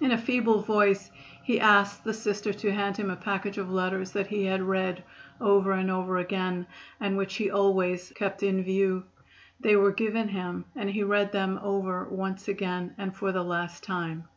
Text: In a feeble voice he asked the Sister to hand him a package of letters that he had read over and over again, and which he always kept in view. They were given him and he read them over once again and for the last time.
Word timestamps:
In 0.00 0.10
a 0.10 0.16
feeble 0.16 0.62
voice 0.62 1.10
he 1.42 1.60
asked 1.60 2.02
the 2.02 2.14
Sister 2.14 2.50
to 2.54 2.72
hand 2.72 2.96
him 2.96 3.10
a 3.10 3.14
package 3.16 3.58
of 3.58 3.70
letters 3.70 4.12
that 4.12 4.26
he 4.28 4.46
had 4.46 4.62
read 4.62 5.04
over 5.38 5.72
and 5.72 5.90
over 5.90 6.16
again, 6.16 6.66
and 6.98 7.14
which 7.18 7.34
he 7.34 7.50
always 7.50 8.10
kept 8.16 8.42
in 8.42 8.62
view. 8.64 9.04
They 9.60 9.76
were 9.76 9.92
given 9.92 10.28
him 10.28 10.64
and 10.74 10.88
he 10.88 11.02
read 11.02 11.32
them 11.32 11.60
over 11.62 12.04
once 12.08 12.48
again 12.48 12.94
and 12.96 13.14
for 13.14 13.32
the 13.32 13.44
last 13.44 13.84
time. 13.84 14.28